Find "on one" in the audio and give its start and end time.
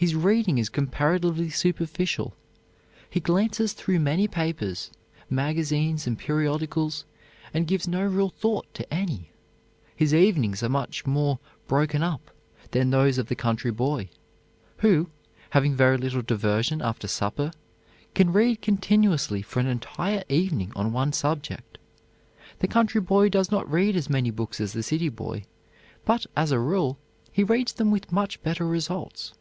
20.74-21.12